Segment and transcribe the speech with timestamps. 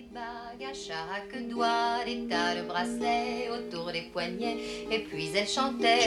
[0.00, 0.08] 听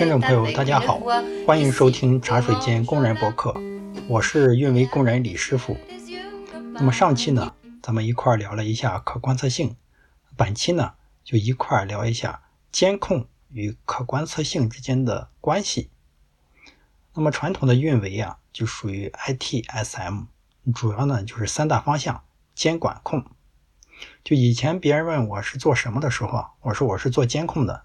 [0.09, 0.99] 众朋友，大家好，
[1.45, 3.53] 欢迎收听茶水间工人博客，
[4.07, 5.77] 我是运维工人李师傅。
[6.73, 7.53] 那么上期呢，
[7.83, 9.75] 咱们一块聊了一下可观测性，
[10.35, 12.41] 本期呢就一块聊一下
[12.71, 15.91] 监控与可观测性之间的关系。
[17.13, 20.25] 那么传统的运维啊，就属于 ITSM，
[20.73, 22.23] 主要呢就是三大方向：
[22.55, 23.23] 监管控。
[24.23, 27.83] 就以前别人问我是做什么的时候啊，我说我是做监控的。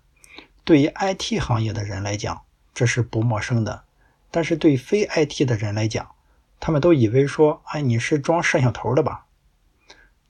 [0.65, 2.43] 对于 IT 行业的人来讲，
[2.75, 3.85] 这是不陌生的。
[4.31, 6.11] 但是对非 IT 的人来讲，
[6.61, 9.27] 他们都以为说，哎，你是装摄像头的吧？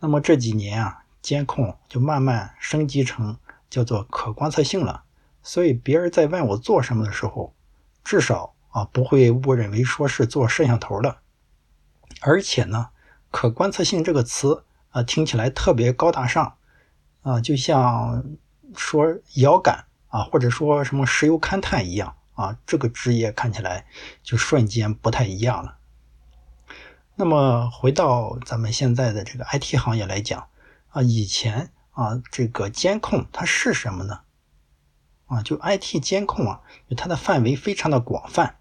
[0.01, 3.37] 那么这几年啊，监控就慢慢升级成
[3.68, 5.02] 叫做可观测性了。
[5.43, 7.52] 所以别人在问我做什么的时候，
[8.05, 11.18] 至少啊不会误认为说是做摄像头的。
[12.20, 12.91] 而且呢，
[13.30, 14.65] 可观测性这个词。
[15.02, 16.57] 听起来特别高大上，
[17.23, 18.25] 啊，就像
[18.77, 23.87] 说遥感啊，或者说什么石油勘探一样啊，这个职业看起来
[24.23, 25.77] 就瞬间不太一样了。
[27.16, 30.46] 那么回到咱们现在的这个 IT 行业来讲
[30.90, 34.21] 啊，以前啊，这个监控它是什么呢？
[35.27, 36.60] 啊，就 IT 监控啊，
[36.96, 38.57] 它的范围非常的广泛。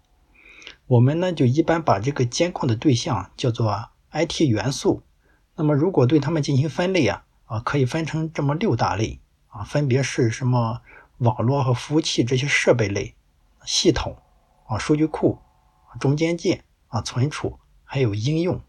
[0.86, 5.02] 我们呢就一般把这个监控的对象叫做 IT 元素。
[5.58, 10.82] 那么，如果对它们进行分类啊，啊，可以分成这么六大类啊，分别是什么
[11.16, 13.16] 网络和服务器这些设备类、
[13.64, 14.16] 系统
[14.68, 15.40] 啊、数据库、
[15.98, 18.60] 中间件啊、存储，还有应用。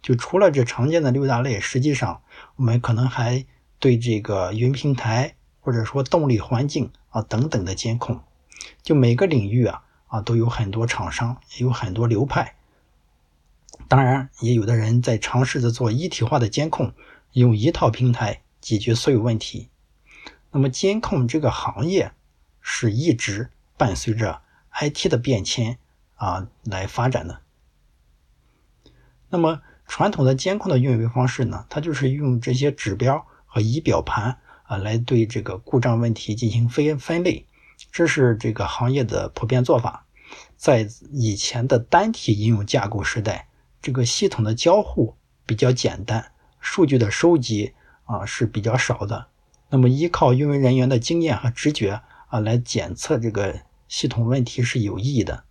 [0.00, 2.22] 就除了这常见的六大类，实际上
[2.56, 3.44] 我们可能还
[3.78, 8.22] 对这个云平台或者说动力环境啊等等的监控。
[8.82, 12.56] 就每个领域啊啊都有很多厂商，也有很多流派。
[13.88, 16.94] 当然，也有的人在尝试着做一体化的监控，
[17.32, 19.68] 用一套平台解决所有问题。
[20.50, 22.12] 那么，监控这个行业
[22.60, 24.40] 是一直伴随着
[24.72, 25.78] IT 的变迁
[26.14, 27.40] 啊来发展的。
[29.28, 37.46] 那么，传统的监控的运维方式呢，它就是用这些指标和仪表盘啊来对这个故障问题进行分分类，
[37.90, 40.06] 这是这个行业的普遍做法。
[40.56, 43.48] 在以前的单体应用架构时代。
[43.82, 47.72] 这个系统的交互比较简单，数据的收集
[48.04, 49.26] 啊是比较少的。
[49.70, 55.42] 那么依靠运维人员的经验和直觉啊来检测这个系统问题是有意义的。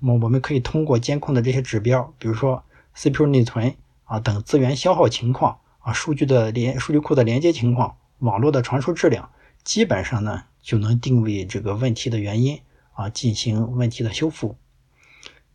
[0.00, 2.64] 那么我们可以通过监控的这些指标，比如说
[2.94, 9.30] CPU 内存啊等资源消耗情况啊，数据的连数据库的连接情况，网络的传输质量，
[9.62, 12.60] 基本上呢就能定位这个问题的原因
[12.94, 14.56] 啊，进行问题的修复。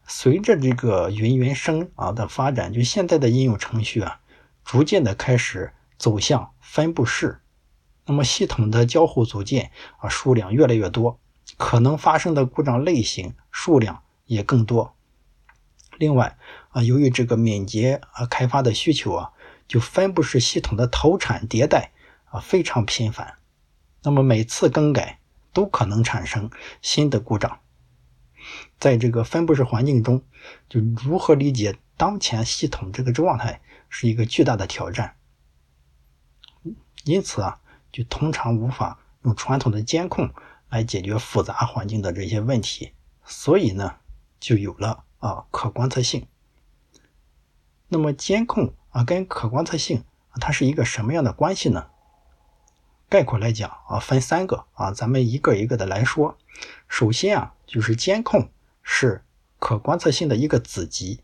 [0.08, 4.20] 随着这个云原生啊的发展，就现在的应用程序啊，
[4.66, 7.42] 逐渐的开始走向分布式。
[8.06, 11.20] 那么系统的交互组件啊数量越来越多，
[11.58, 14.96] 可能发生的故障类型数量也更多。
[15.98, 16.38] 另外
[16.70, 19.32] 啊，由于这个敏捷啊开发的需求啊，
[19.68, 21.92] 就分布式系统的投产迭代
[22.26, 23.36] 啊非常频繁。
[24.04, 25.20] 那么每次更改
[25.54, 26.50] 都可能产生
[26.82, 27.60] 新的故障。
[28.80, 30.24] 在这个分布式环境中，
[30.68, 35.16] 就如何理解当前系统这个状态，是一个巨大的挑战。
[37.04, 37.60] 因此啊，
[37.92, 40.34] 就通常无法用传统的监控
[40.70, 42.94] 来解决复杂环境的这些问题。
[43.24, 43.96] 所以呢，
[44.40, 46.28] 就有了啊可观测性。
[47.88, 50.04] 那么监控啊跟可观测性，
[50.40, 51.88] 它是一个什么样的关系呢？
[53.10, 56.38] 概括来讲啊，分三个啊，咱们一个一个的来说。
[56.88, 58.52] 首先啊，就是监控
[58.84, 59.24] 是
[59.58, 61.22] 可观测性的一个子集。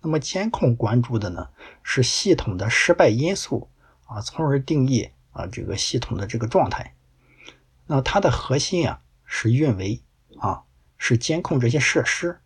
[0.00, 1.50] 那么监控关注的呢，
[1.84, 3.70] 是系统的失败因素
[4.06, 6.96] 啊，从而定义啊这个系统的这个状态。
[7.86, 10.02] 那它的核心啊是运维
[10.40, 10.64] 啊，
[10.98, 12.40] 是监控这些设施。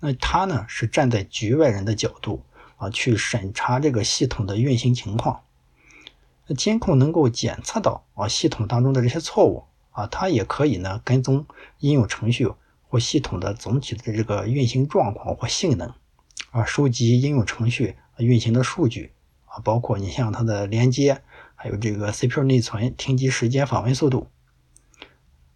[0.00, 2.42] 那它呢是站在局外人的角度
[2.78, 5.44] 啊，去审查这个系统的运行情况。
[6.56, 9.64] 监控能够检测到啊系统当中的这些错误
[9.98, 11.44] 啊，它也可以呢跟踪
[11.80, 12.48] 应用程序
[12.88, 15.92] 或系统的总体的这个运行状况或性能
[16.52, 19.12] 啊，收集应用程序运行的数据
[19.46, 21.20] 啊，包括你像它的连接，
[21.56, 24.30] 还有这个 CPU 内存、停机时间、访问速度。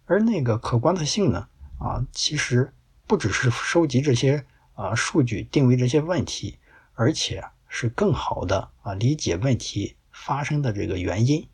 [0.03, 1.47] 而那个可观测性呢
[1.79, 2.73] 啊，其实
[3.07, 6.59] 不只是收集这些啊数据、定位这些问题，
[6.95, 9.95] 而且是更好的啊理解问题。
[10.11, 11.47] 发生的这个原因，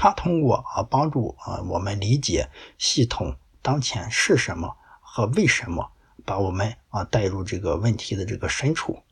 [0.00, 2.48] 它通过啊帮助啊我们理解
[2.78, 5.90] 系统当前是什么和为什么，
[6.24, 9.02] 把我们啊带入这个问题的这个深处。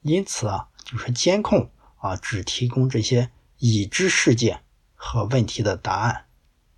[0.00, 4.62] 因此啊，就是监控啊，只提供这些已知事件
[4.94, 6.24] 和问题的答案。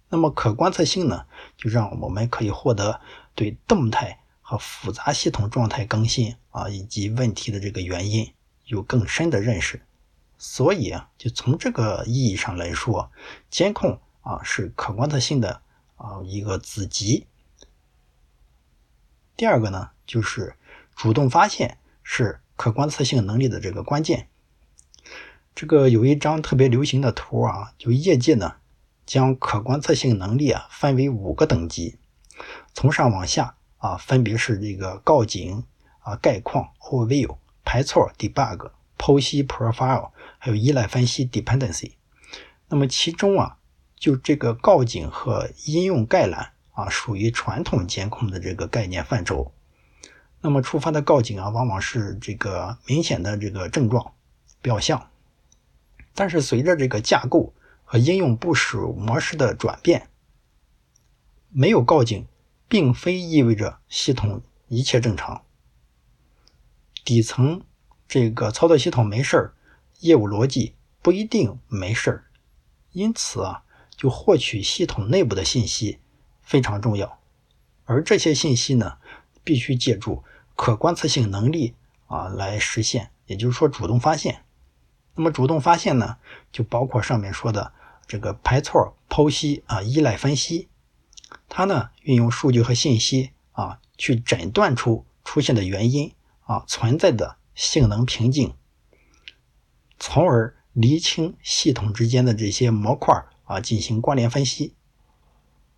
[0.08, 3.00] 那么可观测性呢，就让我们可以获得
[3.36, 8.34] 对动态和复杂系统状态更新啊以及问题的这个原因
[8.64, 9.82] 有更深的认识。
[10.38, 13.10] 所以啊，就从这个意义上来说，
[13.50, 15.60] 监控啊是可观测性的
[15.96, 17.26] 啊一个子集。
[19.36, 20.54] 第二个呢，就是
[20.94, 24.28] 主动发现是可观测性能力的这个关键。
[25.54, 28.56] 这个有一张特别流行的图啊，就业界呢
[29.04, 31.98] 将可观测性能力啊分为五个等级，
[32.72, 35.64] 从上往下啊分别是这个告警
[36.00, 41.92] 啊、概况 （overview）、排错 （debug）、剖析 （profile） 还有依赖分析 （dependency）。
[42.68, 43.58] 那么其中啊，
[43.96, 46.52] 就这个告警和应用概览。
[46.78, 49.52] 啊，属于传统监控的这个概念范畴。
[50.40, 54.12] 那么触发的告警啊，往往是这个明显的这个症状
[54.62, 55.10] 表象。
[56.14, 57.52] 但是随着这个架构
[57.82, 60.08] 和应用部署模式的转变，
[61.48, 62.28] 没有告警，
[62.68, 65.42] 并非意味着系统一切正常。
[67.04, 67.62] 底层
[68.06, 69.54] 这个操作系统没事儿，
[69.98, 72.24] 业务逻辑不一定没事儿。
[72.92, 73.62] 因此啊，
[73.96, 75.98] 就获取系统内部的信息。
[76.40, 77.18] 非常重要，
[77.84, 78.96] 而这些信息呢，
[79.44, 80.24] 必须借助
[80.56, 81.74] 可观测性能力
[82.06, 84.42] 啊来实现，也就是说主动发现。
[85.14, 86.16] 那么主动发现呢，
[86.50, 87.74] 就包括上面说的
[88.06, 90.68] 这个排错、剖析啊、依赖分析，
[91.50, 96.14] 它呢运用数据和信息啊去诊断出出现的原因
[96.46, 98.54] 啊存在的性能瓶颈，
[99.98, 104.74] 从而厘清系统之间的这些模块啊进行关联分析。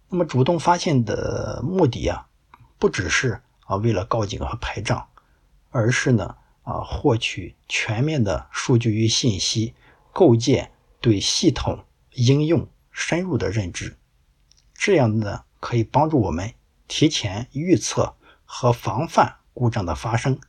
[0.09, 2.27] 那么主动发现的目的啊，
[2.79, 5.09] 不只是啊为了告警和排障，
[5.71, 9.75] 而是呢啊获取全面的数据与信息，
[10.13, 13.97] 构建对系统应用深入的认知。
[14.75, 16.55] 这样呢可以帮助我们
[16.89, 20.41] 提前预测和防范故障的发生。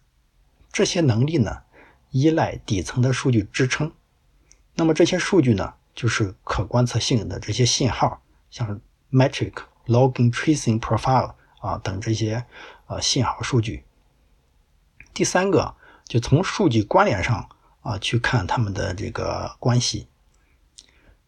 [0.72, 1.62] 这些能力呢
[2.12, 3.92] 依赖底层的数据支撑。
[4.76, 8.22] 那么这些数据呢就是可观测性的这些信号，
[8.52, 8.80] 像。
[9.14, 12.46] Metric、Logging、Tracing、Profile 啊等这些
[12.88, 13.84] 呃信号数据。
[15.14, 15.76] 第三个
[16.06, 17.50] 就从数据关联上
[17.82, 20.08] 啊去看它们的这个关系。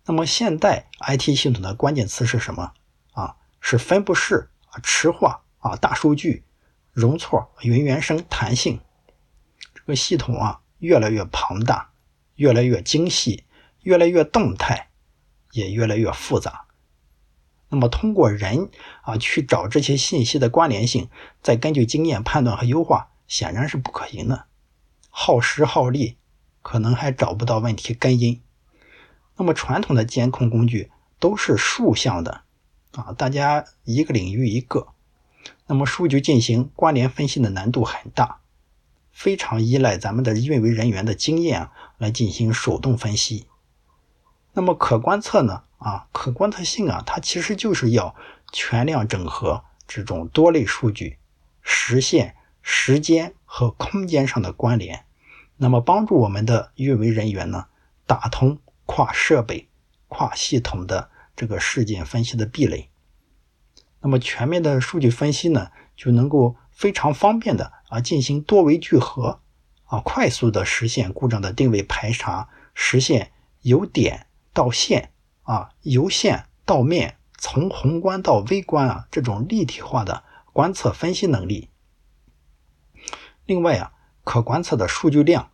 [0.06, 2.72] 那么现代 IT 系统的关键词是什么
[3.12, 3.36] 啊？
[3.60, 6.46] 是分布式啊、池化啊、大数据、
[6.94, 8.80] 容错、云原生、弹性。
[9.76, 11.92] 这个系统啊越来越庞大，
[12.36, 13.46] 越来越精细，
[13.84, 14.90] 越来越动态，
[15.54, 16.66] 也越来越复杂。
[17.70, 18.70] 那么，通过人
[19.04, 21.08] 啊去找这些信息的关联性，
[21.42, 24.48] 再根据经验判断和优化，显然是不可行的，
[25.10, 26.18] 耗时耗力，
[26.62, 28.42] 可能还找不到问题根因。
[29.38, 32.42] 那么，传统的监控工具都是竖向的
[32.92, 34.90] 啊，大家一个领域一个，
[35.68, 38.42] 那么数据进行关联分析的难度很大，
[39.14, 43.48] 非常依赖咱们的运维人员的经验来进行手动分析。
[44.52, 45.64] 那么可观测呢？
[45.78, 48.16] 啊，可观测性啊，它其实就是要
[48.52, 51.18] 全量整合这种多类数据，
[51.62, 55.06] 实现时间和空间上的关联，
[55.58, 57.66] 那么帮助我们的运维人员呢，
[58.06, 59.68] 打通跨设备、
[60.08, 62.90] 跨系统的这个事件分析的壁垒。
[64.00, 69.40] 那么全面的数据分析呢，就能够非常方便的啊进行多维聚合，
[69.86, 75.12] 啊快速的实现故障的定位排查，实现由点到线。
[75.46, 81.70] 啊，由线到面，从宏观到微观啊，这种立体化的观测分析能力。
[83.46, 83.92] 另外啊，
[84.24, 85.52] 可观测的数据量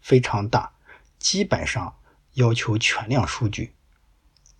[0.00, 0.72] 非常大，
[1.20, 1.98] 基本上
[2.32, 3.76] 要求全量数据，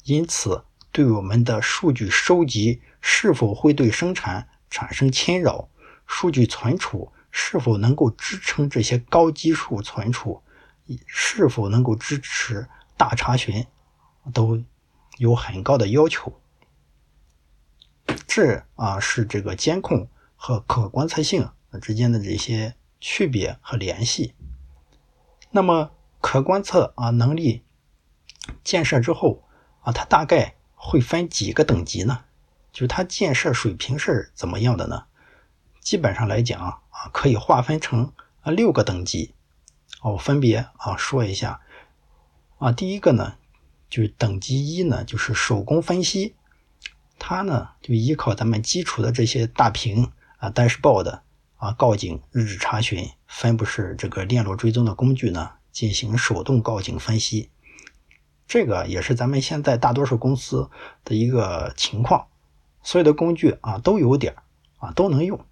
[0.04, 5.68] 因此对我们的数据收集是否会对生产产生侵扰，
[6.08, 10.42] 数据存储是否能够支撑这些高基数存储，
[11.06, 13.64] 是否能够支持大查询。
[14.34, 14.62] 都
[15.16, 16.38] 有很高的要求，
[18.26, 21.50] 这啊是这个监控和可观测性
[21.80, 24.34] 之间的这些区别和联系。
[25.50, 27.64] 那么可观测啊能力
[28.62, 29.48] 建设之后
[29.80, 32.26] 啊，它大概会分几个等级呢？
[32.70, 35.06] 就是它建设水平是怎么样的呢？
[35.88, 39.32] 基本上来讲啊，可以划分成啊六个等级。
[40.02, 41.62] 我分别啊说一下
[42.58, 43.36] 啊，第一个呢。
[43.88, 46.34] 就是等级一呢，就是手工分析，
[47.18, 51.20] 它呢就依靠咱们基础的这些大屏啊、dashboard
[51.56, 57.48] 啊、告警、日志查询、分布式这个链路追踪的工具呢，进行手动告警分析。
[58.46, 60.68] 这个也是咱们现在大多数公司
[61.02, 62.26] 的一个情况，
[62.82, 64.36] 所有的工具啊都有点
[64.76, 65.42] 啊都能用，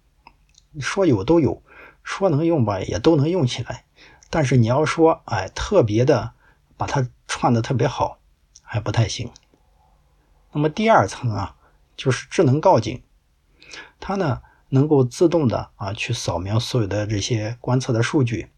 [0.79, 1.61] 说有都有，
[2.03, 3.85] 说能用吧也都能用起来。
[4.29, 6.33] 但是你要说哎特别的
[6.75, 8.19] 把它串的特别好，
[8.61, 9.31] 还不太行。
[10.51, 11.55] 那么第二层啊
[11.95, 13.01] 就是智能告警，
[13.99, 18.49] 它呢能够自动的啊去扫描所有的这些观测的数据，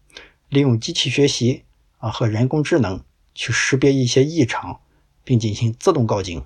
[0.48, 1.64] 利用机器学习
[1.98, 3.02] 啊和人工智能。
[3.32, 4.80] 去识别一些异常，
[5.22, 6.42] 并进行自动告警，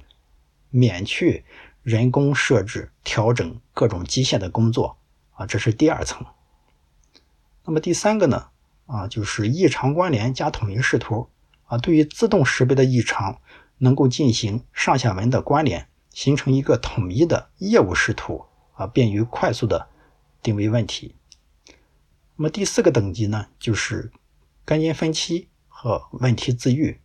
[0.69, 1.45] 免去
[1.83, 4.99] 人工设置、调整各种机械的工作
[5.35, 6.27] 啊，这是第二层。
[7.65, 8.49] 那么第三个呢？
[8.87, 11.29] 啊，就是异常关联加统一视图
[11.67, 13.41] 啊，对于自动识别的异常，
[13.79, 19.89] 能够进行上下文的关联，形成一个统一的业务视图啊，便于快速的
[20.43, 21.15] 定位问题。
[22.37, 24.11] 那么第四个等级呢，就是
[24.65, 25.49] 根因分期。
[25.77, 26.99] 和问题自愈，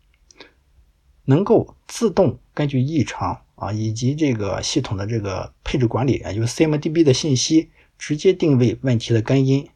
[1.26, 9.70] 能够自动根据异常啊以及这个系统的这个配置管理，也就是 CMDB 的信息，直接定位问题的根因。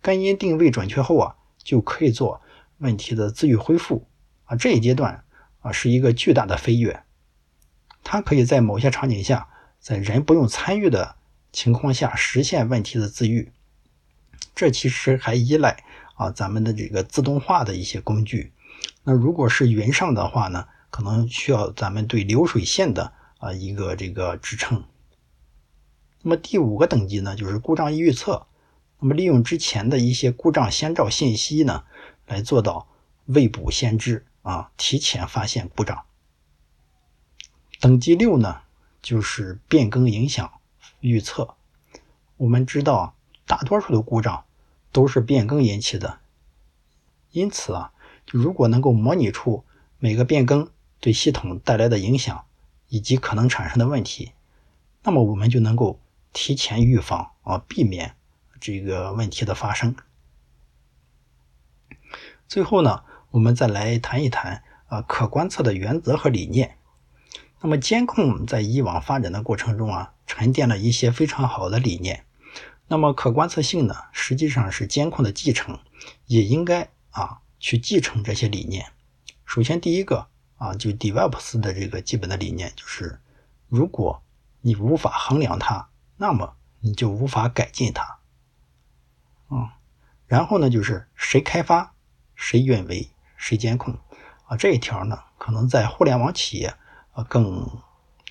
[0.00, 2.40] 根因定位准确后啊，就可以做
[2.78, 4.06] 问题的自愈恢复
[4.44, 4.56] 啊。
[4.56, 5.22] 这一阶段
[5.60, 7.02] 啊是一个巨大的飞跃，
[8.02, 11.16] 它可以在某些场景下，在人不用参与的
[11.52, 13.52] 情况下实现问题的自愈。
[14.54, 15.84] 这其实还依赖。
[16.18, 18.50] 啊，咱们的这个自动化的一些工具，
[19.04, 24.82] 那如果是云上的话呢，可能需要咱们对流水线的啊一个这个支撑。
[26.26, 28.48] 那么第五个等级呢，就是故障预测。
[28.98, 31.84] 那么利用之前的一些故障先兆信息呢，
[32.26, 32.88] 来做到
[33.26, 36.02] 未卜先知啊，提前发现故障。
[37.78, 38.62] 等级六呢，
[39.00, 40.50] 就是变更影响
[40.98, 41.54] 预测。
[42.38, 43.14] 我们知道，
[43.46, 44.42] 大多数的故障。
[44.92, 46.20] 都是变更引起的，
[47.32, 47.92] 因此啊，
[48.30, 49.62] 如果能够模拟出
[49.98, 52.46] 每个变更对系统带来的影响
[52.88, 54.32] 以及可能产生的问题，
[55.02, 56.00] 那么我们就能够
[56.36, 58.14] 提前预防啊，避免
[58.60, 59.96] 这个问题的发生。
[62.46, 66.76] 最后呢，我们再来谈一谈啊，可观测的原则和理念。
[67.62, 72.26] 那么监控在以往发展的过程中啊，沉淀了一些非常好的理念。
[72.88, 75.80] 那么可观测性呢，实际上是监控的继承，
[76.26, 78.92] 也应该啊去继承这些理念。
[79.46, 83.18] 首先第一个啊，就 DevOps 的这个基本的理念就是，
[83.70, 84.22] 如果
[84.60, 88.18] 你无法衡量它，那么你就无法改进它。
[89.50, 89.70] 嗯，
[90.26, 91.94] 然后呢，就是谁开发，
[92.34, 93.98] 谁运维，谁监控
[94.46, 96.74] 啊这一条呢，可能在互联网企业
[97.12, 97.82] 啊更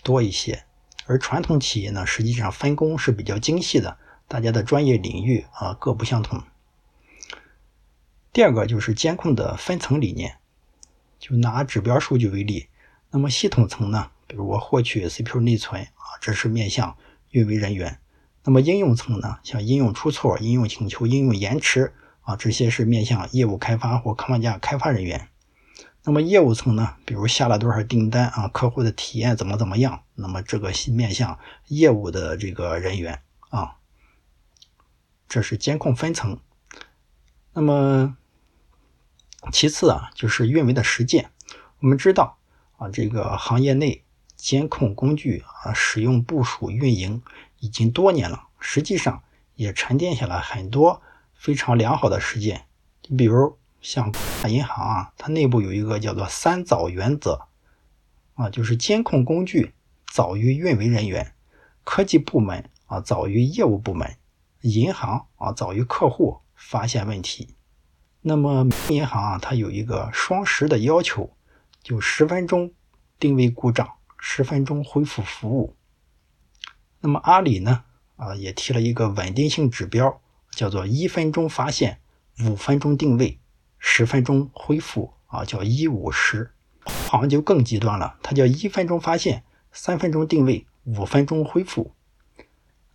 [0.04, 0.66] 多一些，
[1.06, 3.98] 而传统企业呢，实际上分工是比较精细的。
[4.28, 6.42] 大家的专业领域啊各不相同。
[8.34, 10.40] 第二个就是监控的分层理念，
[11.20, 12.68] 就拿指标数据为例，
[13.12, 16.98] 那么系统层呢，比如我获取 CPU 内存啊，这是面向
[17.36, 17.98] 运维人员；
[18.46, 25.28] 那么应用层呢，像应用出错、应用请求、应用延迟啊，这些是面向业务开发或框架开发人员。
[26.06, 31.38] 那么业务层呢，比如下了多少订单啊，客户的体验怎么怎么样，那么这个面向
[31.68, 33.76] 业务的这个人员啊。
[35.28, 36.40] 这是监控分层，
[37.52, 38.16] 那么
[39.52, 41.32] 其次啊，就是运维的实践。
[41.80, 42.38] 我们知道
[42.78, 44.05] 啊，这个行业内
[44.36, 47.22] 监控工具啊，使用部署运营
[47.60, 49.24] 已经多年了，实际上
[49.56, 51.02] 也沉淀下来很多
[51.34, 52.66] 非常良好的实践。
[53.08, 54.12] 你比如像
[54.42, 57.48] 大银行啊，它内部有一个叫做“三早”原则
[58.34, 59.74] 啊，就是监控工具
[60.12, 61.34] 早于运维人员，
[61.84, 64.18] 科技部门啊早于业务部门。
[64.62, 67.56] 银行啊，早于客户发现问题。
[68.22, 71.38] 那么银行啊，它有一个双十的要求，
[71.84, 72.74] 就十分钟
[73.20, 73.88] 定位故障，
[74.28, 75.76] 十分钟恢复服务。
[77.00, 77.84] 那么阿里呢，
[78.16, 82.00] 啊也提了一个稳定性指标，叫做一分钟发现，
[82.42, 83.40] 五分钟定位，
[83.78, 86.52] 十分钟恢复啊，叫一五十。
[86.86, 91.94] 好像就更极端了，它叫一分钟发现，三分钟定位，五分钟恢复。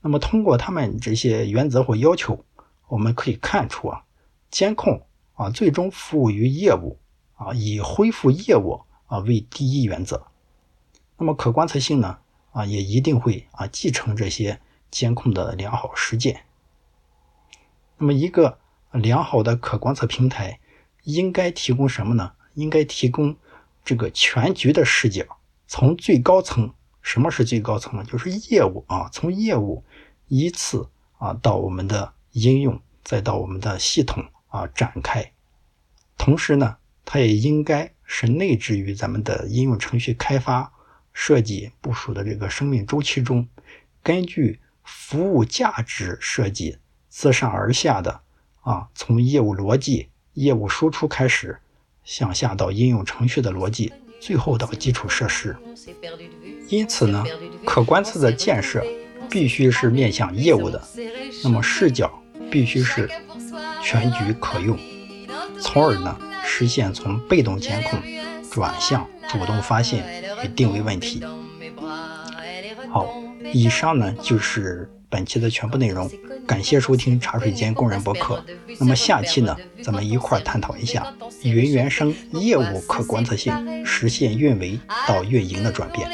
[0.00, 2.44] 那么，通过他们这些原则或要求，
[2.88, 4.02] 我们可以看出啊，
[4.50, 6.98] 监控啊最终服务于业务
[7.36, 10.26] 啊，以恢复业务啊为第一原则。
[11.20, 12.18] 那么，可观测性呢
[12.52, 14.58] 啊也一定会啊继承这些
[14.90, 16.44] 监控的良好实践。
[17.98, 18.58] 那么，一个
[18.90, 20.58] 良好的可观测平台
[21.04, 22.32] 应该提供什么呢？
[22.54, 23.36] 应该提供
[23.84, 25.24] 这个全局的视角，
[25.68, 26.72] 从最高层。
[27.02, 28.04] 什么是最高层呢？
[28.04, 29.84] 就是业务啊，从业务
[30.28, 35.32] 依次啊到我们的应用，再到我们的系统啊展开。
[36.18, 40.72] 同时呢，它也应该是内置于咱们的应用程序开发、
[41.12, 43.48] 设计、部署的这个生命周期中，
[44.02, 48.20] 根据服务价值设计，自上而下的
[48.62, 51.58] 啊，从业务逻辑、业务输出开始，
[52.04, 55.56] 向下到应用程序的逻辑，最后到基础设施。
[56.68, 57.24] 因此呢，
[57.66, 58.84] 可观测的建设
[59.28, 60.82] 必须是面向业务的，
[61.42, 63.10] 那么视角必须是
[63.82, 64.78] 全局可用。
[65.60, 68.00] 从而呢，实现从被动监控
[68.50, 71.22] 转向主动发现定位问题。
[72.90, 73.06] 好，
[73.52, 76.10] 以上呢就是本期的全部内容，
[76.46, 78.44] 感谢收听茶水间工人博客。
[78.78, 86.08] 那么下期呢，咱们一块儿探讨一下云原生业务可观测性实现运维到运营的转变。